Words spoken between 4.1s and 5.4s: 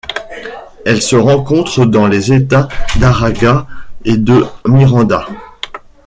de Miranda.